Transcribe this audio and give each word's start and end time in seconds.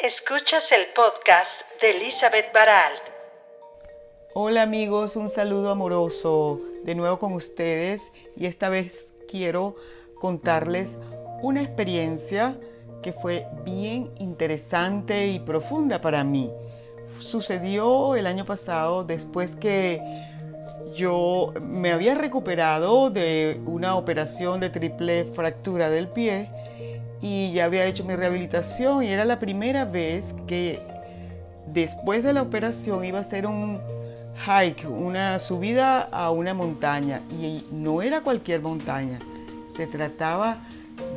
Escuchas 0.00 0.70
el 0.70 0.86
podcast 0.94 1.62
de 1.80 1.90
Elizabeth 1.90 2.52
Baralt. 2.54 3.02
Hola 4.32 4.62
amigos, 4.62 5.16
un 5.16 5.28
saludo 5.28 5.70
amoroso 5.72 6.60
de 6.84 6.94
nuevo 6.94 7.18
con 7.18 7.32
ustedes 7.32 8.12
y 8.36 8.46
esta 8.46 8.68
vez 8.68 9.12
quiero 9.28 9.74
contarles 10.20 10.98
una 11.42 11.62
experiencia 11.62 12.56
que 13.02 13.12
fue 13.12 13.44
bien 13.64 14.12
interesante 14.20 15.26
y 15.26 15.40
profunda 15.40 16.00
para 16.00 16.22
mí. 16.22 16.48
Sucedió 17.18 18.14
el 18.14 18.28
año 18.28 18.44
pasado 18.44 19.02
después 19.02 19.56
que 19.56 20.00
yo 20.94 21.52
me 21.60 21.90
había 21.90 22.14
recuperado 22.14 23.10
de 23.10 23.60
una 23.66 23.96
operación 23.96 24.60
de 24.60 24.70
triple 24.70 25.24
fractura 25.24 25.90
del 25.90 26.06
pie 26.06 26.50
y 27.20 27.52
ya 27.52 27.64
había 27.64 27.84
hecho 27.84 28.04
mi 28.04 28.14
rehabilitación 28.14 29.02
y 29.02 29.08
era 29.08 29.24
la 29.24 29.38
primera 29.38 29.84
vez 29.84 30.34
que 30.46 30.80
después 31.66 32.22
de 32.22 32.32
la 32.32 32.42
operación 32.42 33.04
iba 33.04 33.18
a 33.18 33.22
hacer 33.22 33.46
un 33.46 33.80
hike, 34.46 34.88
una 34.88 35.38
subida 35.38 36.02
a 36.02 36.30
una 36.30 36.54
montaña. 36.54 37.22
Y 37.30 37.64
no 37.72 38.02
era 38.02 38.20
cualquier 38.20 38.62
montaña, 38.62 39.18
se 39.68 39.86
trataba 39.86 40.58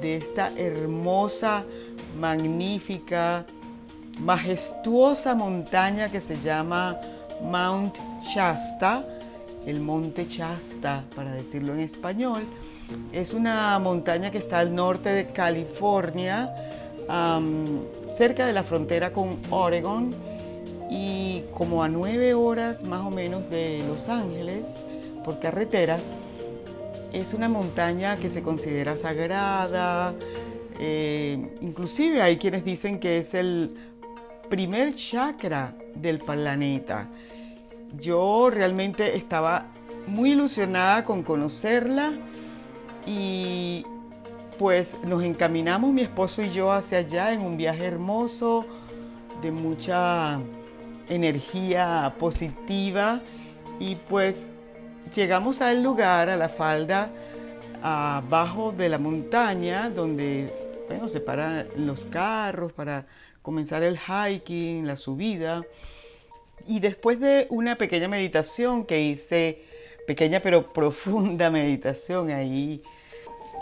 de 0.00 0.16
esta 0.16 0.50
hermosa, 0.56 1.64
magnífica, 2.18 3.44
majestuosa 4.18 5.34
montaña 5.34 6.10
que 6.10 6.20
se 6.20 6.40
llama 6.40 6.98
Mount 7.42 7.98
Shasta, 8.22 9.04
el 9.66 9.80
Monte 9.80 10.26
Shasta, 10.28 11.04
para 11.14 11.32
decirlo 11.32 11.74
en 11.74 11.80
español. 11.80 12.44
Es 13.12 13.32
una 13.32 13.78
montaña 13.78 14.30
que 14.30 14.38
está 14.38 14.58
al 14.58 14.74
norte 14.74 15.10
de 15.10 15.28
California, 15.28 16.54
cerca 18.10 18.46
de 18.46 18.52
la 18.52 18.62
frontera 18.62 19.12
con 19.12 19.36
Oregon 19.50 20.14
y 20.90 21.42
como 21.54 21.82
a 21.82 21.88
nueve 21.88 22.34
horas 22.34 22.84
más 22.84 23.04
o 23.04 23.10
menos 23.10 23.48
de 23.50 23.84
Los 23.86 24.08
Ángeles 24.08 24.76
por 25.24 25.38
carretera. 25.40 25.98
Es 27.12 27.34
una 27.34 27.48
montaña 27.48 28.16
que 28.16 28.28
se 28.28 28.42
considera 28.42 28.96
sagrada, 28.96 30.14
eh, 30.78 31.56
inclusive 31.60 32.22
hay 32.22 32.38
quienes 32.38 32.64
dicen 32.64 32.98
que 33.00 33.18
es 33.18 33.34
el 33.34 33.76
primer 34.48 34.94
chakra 34.94 35.74
del 35.94 36.18
planeta. 36.18 37.08
Yo 37.98 38.50
realmente 38.50 39.16
estaba 39.16 39.66
muy 40.06 40.32
ilusionada 40.32 41.04
con 41.04 41.22
conocerla 41.22 42.12
y 43.06 43.84
pues 44.58 44.98
nos 45.04 45.22
encaminamos 45.22 45.92
mi 45.92 46.02
esposo 46.02 46.42
y 46.42 46.50
yo 46.50 46.72
hacia 46.72 46.98
allá 46.98 47.32
en 47.32 47.40
un 47.42 47.56
viaje 47.56 47.84
hermoso 47.84 48.66
de 49.40 49.50
mucha 49.50 50.38
energía 51.08 52.14
positiva 52.18 53.22
y 53.78 53.94
pues 53.94 54.52
llegamos 55.14 55.60
al 55.60 55.82
lugar, 55.82 56.28
a 56.28 56.36
la 56.36 56.48
falda 56.48 57.10
abajo 57.82 58.72
de 58.76 58.88
la 58.88 58.98
montaña 58.98 59.88
donde 59.88 60.52
bueno, 60.88 61.08
se 61.08 61.20
paran 61.20 61.66
los 61.76 62.04
carros 62.04 62.72
para 62.72 63.06
comenzar 63.42 63.82
el 63.82 63.98
hiking, 63.98 64.86
la 64.86 64.96
subida. 64.96 65.62
Y 66.66 66.80
después 66.80 67.20
de 67.20 67.46
una 67.50 67.76
pequeña 67.76 68.08
meditación 68.08 68.84
que 68.84 69.00
hice, 69.00 69.62
pequeña 70.06 70.40
pero 70.40 70.72
profunda 70.72 71.50
meditación 71.50 72.30
ahí, 72.30 72.82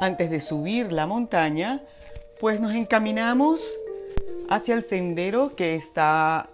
antes 0.00 0.30
de 0.30 0.40
subir 0.40 0.92
la 0.92 1.06
montaña, 1.06 1.82
pues 2.40 2.60
nos 2.60 2.74
encaminamos 2.74 3.78
hacia 4.48 4.74
el 4.74 4.82
sendero 4.82 5.54
que 5.56 5.74
está 5.74 6.50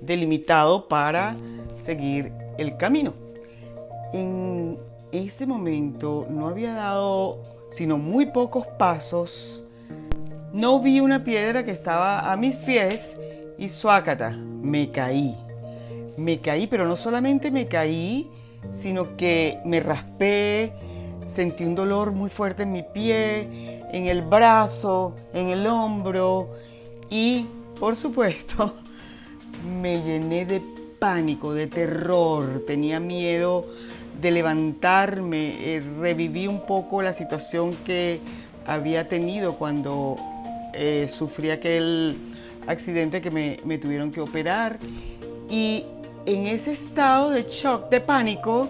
delimitado 0.00 0.88
para 0.88 1.36
seguir 1.76 2.32
el 2.58 2.76
camino. 2.76 3.14
En 4.12 4.78
ese 5.10 5.46
momento 5.46 6.26
no 6.28 6.48
había 6.48 6.74
dado 6.74 7.40
sino 7.70 7.96
muy 7.96 8.26
pocos 8.26 8.66
pasos. 8.66 9.64
No 10.52 10.80
vi 10.80 11.00
una 11.00 11.24
piedra 11.24 11.64
que 11.64 11.70
estaba 11.70 12.30
a 12.30 12.36
mis 12.36 12.58
pies 12.58 13.16
y 13.58 13.68
suácata, 13.70 14.30
me 14.30 14.90
caí. 14.90 15.34
Me 16.16 16.40
caí, 16.40 16.66
pero 16.66 16.86
no 16.86 16.96
solamente 16.96 17.50
me 17.50 17.66
caí, 17.66 18.30
sino 18.70 19.16
que 19.16 19.58
me 19.64 19.80
raspé, 19.80 20.72
sentí 21.26 21.64
un 21.64 21.74
dolor 21.74 22.12
muy 22.12 22.30
fuerte 22.30 22.64
en 22.64 22.72
mi 22.72 22.82
pie, 22.82 23.80
en 23.92 24.06
el 24.06 24.22
brazo, 24.22 25.14
en 25.32 25.48
el 25.48 25.66
hombro 25.66 26.50
y, 27.10 27.46
por 27.78 27.96
supuesto, 27.96 28.74
me 29.80 30.02
llené 30.02 30.46
de 30.46 30.62
pánico, 30.98 31.52
de 31.52 31.66
terror, 31.66 32.64
tenía 32.66 33.00
miedo 33.00 33.66
de 34.20 34.30
levantarme, 34.30 35.56
eh, 35.58 35.82
reviví 35.98 36.46
un 36.46 36.64
poco 36.64 37.02
la 37.02 37.12
situación 37.12 37.74
que 37.84 38.20
había 38.66 39.08
tenido 39.08 39.54
cuando 39.54 40.16
eh, 40.74 41.08
sufrí 41.10 41.50
aquel 41.50 42.16
accidente 42.66 43.20
que 43.20 43.30
me, 43.30 43.58
me 43.64 43.78
tuvieron 43.78 44.10
que 44.10 44.20
operar. 44.20 44.78
Y 45.50 45.84
en 46.26 46.46
ese 46.46 46.72
estado 46.72 47.30
de 47.30 47.44
shock, 47.44 47.88
de 47.88 48.00
pánico, 48.00 48.68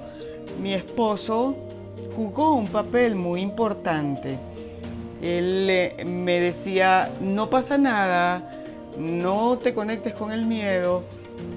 mi 0.61 0.75
esposo 0.75 1.57
jugó 2.17 2.55
un 2.55 2.69
papel 2.69 3.15
muy 3.15 3.41
importante. 3.41 4.39
Él 5.23 5.67
eh, 5.71 6.05
me 6.05 6.41
decía, 6.41 7.11
no 7.21 7.49
pasa 7.49 7.79
nada, 7.79 8.51
no 8.99 9.59
te 9.59 9.73
conectes 9.73 10.15
con 10.15 10.33
el 10.33 10.47
miedo. 10.47 11.05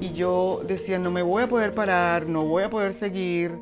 Y 0.01 0.11
yo 0.13 0.61
decía, 0.67 0.99
no 0.99 1.11
me 1.11 1.21
voy 1.21 1.43
a 1.43 1.47
poder 1.47 1.73
parar, 1.73 2.27
no 2.27 2.43
voy 2.43 2.63
a 2.63 2.69
poder 2.69 2.93
seguir. 2.93 3.59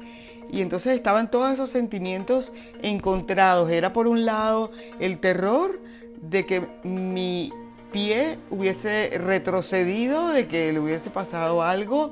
Y 0.52 0.62
entonces 0.62 0.96
estaban 0.96 1.32
todos 1.32 1.52
esos 1.52 1.70
sentimientos 1.70 2.54
encontrados. 2.82 3.70
Era 3.70 3.94
por 3.94 4.08
un 4.08 4.26
lado 4.26 4.72
el 5.00 5.20
terror 5.20 5.80
de 6.22 6.46
que 6.46 6.68
mi 6.84 7.52
pie 7.94 8.38
hubiese 8.50 9.12
retrocedido, 9.18 10.30
de 10.30 10.48
que 10.48 10.74
le 10.74 10.80
hubiese 10.82 11.10
pasado 11.10 11.64
algo. 11.64 12.12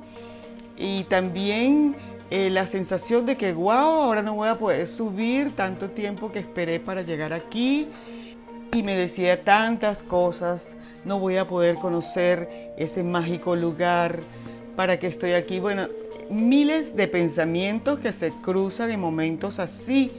Y 0.78 1.04
también 1.06 1.96
eh, 2.30 2.50
la 2.50 2.66
sensación 2.66 3.26
de 3.26 3.36
que, 3.36 3.52
wow, 3.52 3.74
ahora 3.74 4.22
no 4.22 4.36
voy 4.36 4.48
a 4.48 4.58
poder 4.58 4.88
subir 4.88 5.54
tanto 5.54 5.90
tiempo 5.90 6.32
que 6.32 6.40
esperé 6.40 6.80
para 6.80 7.02
llegar 7.02 7.34
aquí. 7.34 7.90
Y 8.74 8.84
me 8.84 8.96
decía 8.96 9.44
tantas 9.44 10.02
cosas, 10.02 10.78
no 11.04 11.20
voy 11.20 11.36
a 11.36 11.46
poder 11.46 11.76
conocer 11.76 12.72
ese 12.78 13.04
mágico 13.04 13.58
lugar, 13.58 14.20
para 14.76 14.98
que 14.98 15.08
estoy 15.08 15.34
aquí. 15.34 15.60
Bueno, 15.60 15.88
miles 16.30 16.96
de 16.96 17.08
pensamientos 17.08 18.00
que 18.00 18.14
se 18.14 18.30
cruzan 18.30 18.92
en 18.92 19.00
momentos 19.00 19.60
así. 19.60 20.12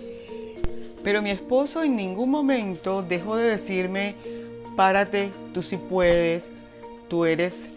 Pero 1.02 1.22
mi 1.22 1.30
esposo 1.30 1.82
en 1.82 1.96
ningún 1.96 2.30
momento 2.30 3.02
dejó 3.02 3.36
de 3.36 3.48
decirme, 3.48 4.14
párate, 4.76 5.32
tú 5.52 5.62
sí 5.62 5.76
puedes, 5.76 6.50
tú 7.08 7.24
eres 7.24 7.68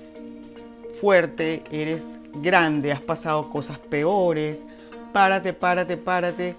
fuerte, 1.00 1.64
eres 1.72 2.20
grande, 2.34 2.92
has 2.92 3.02
pasado 3.02 3.50
cosas 3.50 3.78
peores, 3.78 4.66
párate, 5.14 5.54
párate, 5.54 5.98
párate. 5.98 6.56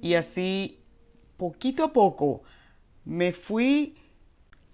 Y 0.00 0.14
así, 0.14 0.78
poquito 1.36 1.84
a 1.84 1.92
poco, 1.92 2.42
me 3.04 3.32
fui 3.32 3.96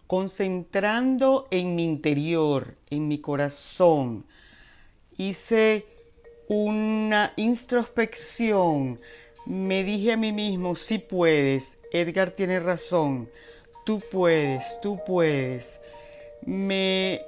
concentrando 0.06 1.48
en 1.50 1.74
mi 1.74 1.84
interior, 1.84 2.76
en 2.90 3.08
mi 3.08 3.18
corazón. 3.18 4.26
Hice 5.16 5.86
una 6.48 7.32
introspección. 7.36 9.00
Me 9.46 9.84
dije 9.84 10.12
a 10.12 10.16
mí 10.16 10.32
mismo, 10.32 10.76
sí 10.76 10.98
puedes, 10.98 11.78
Edgar 11.92 12.30
tiene 12.30 12.60
razón, 12.60 13.28
tú 13.84 14.00
puedes, 14.10 14.80
tú 14.80 14.98
puedes. 15.06 15.80
Me 16.44 17.20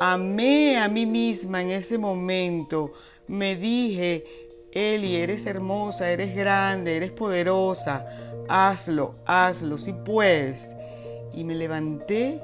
amé 0.00 0.78
a 0.78 0.88
mí 0.88 1.06
misma 1.06 1.62
en 1.62 1.70
ese 1.70 1.98
momento. 1.98 2.92
Me 3.26 3.56
dije, 3.56 4.24
Eli, 4.72 5.16
eres 5.16 5.46
hermosa, 5.46 6.10
eres 6.10 6.34
grande, 6.34 6.96
eres 6.96 7.12
poderosa. 7.12 8.06
Hazlo, 8.48 9.14
hazlo, 9.26 9.78
si 9.78 9.92
puedes. 9.92 10.72
Y 11.32 11.44
me 11.44 11.54
levanté. 11.54 12.40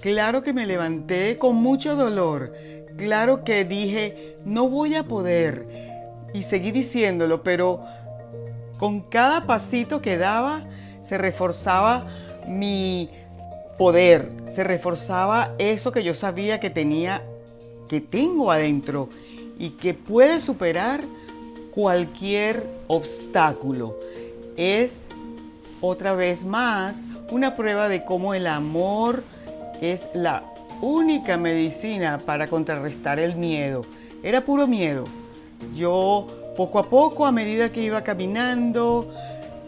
Claro 0.00 0.42
que 0.42 0.52
me 0.52 0.66
levanté 0.66 1.38
con 1.38 1.56
mucho 1.56 1.96
dolor. 1.96 2.52
Claro 2.96 3.44
que 3.44 3.64
dije, 3.64 4.36
no 4.44 4.68
voy 4.68 4.94
a 4.94 5.04
poder. 5.04 5.66
Y 6.32 6.42
seguí 6.42 6.70
diciéndolo, 6.70 7.42
pero 7.42 7.82
con 8.78 9.00
cada 9.00 9.46
pasito 9.46 10.00
que 10.00 10.18
daba 10.18 10.68
se 11.00 11.18
reforzaba 11.18 12.06
mi 12.46 13.08
poder, 13.78 14.30
se 14.46 14.64
reforzaba 14.64 15.54
eso 15.58 15.92
que 15.92 16.02
yo 16.02 16.14
sabía 16.14 16.60
que 16.60 16.70
tenía, 16.70 17.22
que 17.88 18.00
tengo 18.00 18.50
adentro 18.50 19.08
y 19.58 19.70
que 19.70 19.94
puede 19.94 20.40
superar 20.40 21.02
cualquier 21.74 22.66
obstáculo. 22.86 23.98
Es 24.56 25.04
otra 25.80 26.14
vez 26.14 26.44
más 26.44 27.04
una 27.30 27.54
prueba 27.54 27.88
de 27.88 28.04
cómo 28.04 28.34
el 28.34 28.46
amor 28.46 29.22
es 29.80 30.08
la 30.14 30.42
única 30.80 31.36
medicina 31.36 32.18
para 32.24 32.48
contrarrestar 32.48 33.18
el 33.18 33.36
miedo. 33.36 33.82
Era 34.22 34.44
puro 34.44 34.66
miedo. 34.66 35.04
Yo 35.74 36.26
poco 36.56 36.78
a 36.78 36.88
poco, 36.88 37.26
a 37.26 37.32
medida 37.32 37.70
que 37.70 37.82
iba 37.82 38.02
caminando, 38.02 39.12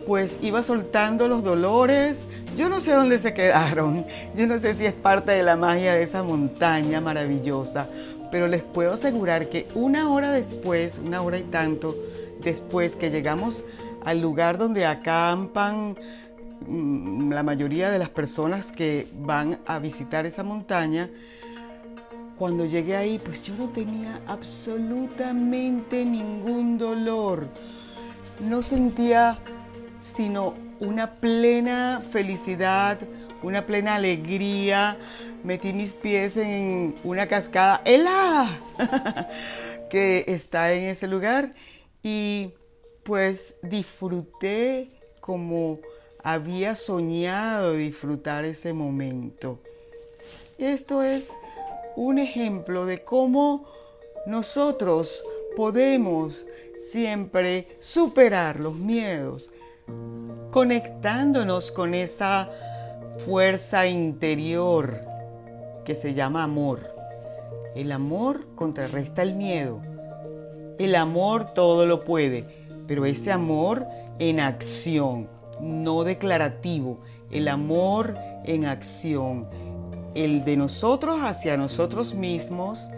pues 0.08 0.38
iba 0.40 0.62
soltando 0.62 1.28
los 1.28 1.44
dolores. 1.44 2.26
Yo 2.56 2.70
no 2.70 2.80
sé 2.80 2.92
dónde 2.94 3.18
se 3.18 3.34
quedaron. 3.34 4.06
Yo 4.34 4.46
no 4.46 4.58
sé 4.58 4.72
si 4.72 4.86
es 4.86 4.94
parte 4.94 5.32
de 5.32 5.42
la 5.42 5.54
magia 5.54 5.92
de 5.92 6.02
esa 6.02 6.22
montaña 6.22 7.02
maravillosa. 7.02 7.90
Pero 8.32 8.46
les 8.46 8.62
puedo 8.62 8.94
asegurar 8.94 9.50
que 9.50 9.66
una 9.74 10.10
hora 10.10 10.32
después, 10.32 10.98
una 11.04 11.20
hora 11.20 11.36
y 11.36 11.42
tanto 11.42 11.94
después 12.42 12.96
que 12.96 13.10
llegamos 13.10 13.66
al 14.02 14.22
lugar 14.22 14.56
donde 14.56 14.86
acampan 14.86 15.94
mm, 16.66 17.30
la 17.30 17.42
mayoría 17.42 17.90
de 17.90 17.98
las 17.98 18.08
personas 18.08 18.72
que 18.72 19.08
van 19.14 19.58
a 19.66 19.78
visitar 19.78 20.24
esa 20.24 20.42
montaña, 20.42 21.10
cuando 22.38 22.64
llegué 22.64 22.96
ahí, 22.96 23.18
pues 23.18 23.42
yo 23.42 23.54
no 23.56 23.68
tenía 23.68 24.22
absolutamente 24.26 26.02
ningún 26.06 26.78
dolor. 26.78 27.46
No 28.40 28.62
sentía 28.62 29.38
sino 30.08 30.54
una 30.80 31.20
plena 31.20 32.02
felicidad, 32.10 32.98
una 33.42 33.66
plena 33.66 33.96
alegría. 33.96 34.98
Metí 35.44 35.72
mis 35.72 35.92
pies 35.92 36.36
en 36.36 36.94
una 37.04 37.28
cascada 37.28 37.80
helada 37.84 38.58
que 39.90 40.24
está 40.26 40.72
en 40.72 40.84
ese 40.84 41.06
lugar 41.06 41.52
y 42.02 42.54
pues 43.04 43.56
disfruté 43.62 44.90
como 45.20 45.78
había 46.22 46.74
soñado 46.74 47.74
disfrutar 47.74 48.44
ese 48.44 48.72
momento. 48.72 49.60
Esto 50.58 51.02
es 51.02 51.32
un 51.96 52.18
ejemplo 52.18 52.84
de 52.84 53.04
cómo 53.04 53.66
nosotros 54.26 55.22
podemos 55.56 56.46
siempre 56.80 57.76
superar 57.80 58.60
los 58.60 58.74
miedos, 58.74 59.50
conectándonos 60.50 61.70
con 61.70 61.94
esa 61.94 62.48
fuerza 63.24 63.86
interior 63.86 65.00
que 65.84 65.94
se 65.94 66.14
llama 66.14 66.42
amor. 66.42 66.94
El 67.74 67.92
amor 67.92 68.46
contrarresta 68.54 69.22
el 69.22 69.34
miedo. 69.34 69.80
El 70.78 70.94
amor 70.94 71.54
todo 71.54 71.86
lo 71.86 72.04
puede, 72.04 72.44
pero 72.86 73.04
ese 73.04 73.32
amor 73.32 73.86
en 74.18 74.40
acción, 74.40 75.28
no 75.60 76.04
declarativo, 76.04 77.00
el 77.30 77.48
amor 77.48 78.14
en 78.44 78.64
acción, 78.64 79.48
el 80.14 80.44
de 80.44 80.56
nosotros 80.56 81.20
hacia 81.22 81.56
nosotros 81.56 82.14
mismos, 82.14 82.90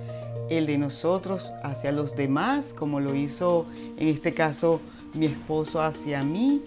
el 0.51 0.67
de 0.67 0.79
nosotros 0.79 1.53
hacia 1.63 1.93
los 1.93 2.17
demás, 2.17 2.75
como 2.75 3.01
lo 3.01 3.15
hizo 3.15 3.67
en 3.97 4.09
este 4.09 4.35
caso 4.35 4.81
mi 5.15 5.27
esposo 5.27 5.81
hacia 5.81 6.23
mí. 6.23 6.63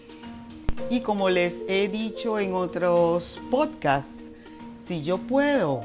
Y 0.90 1.02
como 1.02 1.30
les 1.30 1.64
he 1.68 1.88
dicho 1.88 2.40
en 2.40 2.54
otros 2.54 3.40
podcasts, 3.50 4.32
si 4.76 5.02
yo 5.02 5.18
puedo, 5.18 5.82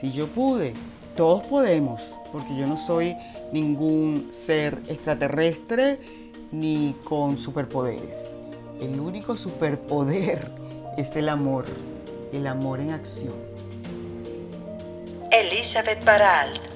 si 0.00 0.10
yo 0.10 0.26
pude, 0.26 0.74
todos 1.16 1.44
podemos, 1.44 2.02
porque 2.32 2.56
yo 2.56 2.66
no 2.66 2.76
soy 2.76 3.16
ningún 3.52 4.28
ser 4.32 4.78
extraterrestre 4.88 5.98
ni 6.52 6.94
con 7.04 7.38
superpoderes. 7.38 8.34
El 8.80 9.00
único 9.00 9.36
superpoder 9.36 10.50
es 10.96 11.14
el 11.16 11.28
amor, 11.28 11.66
el 12.32 12.46
amor 12.46 12.80
en 12.80 12.90
acción. 12.90 13.34
Elizabeth 15.30 16.04
Baralt 16.04 16.75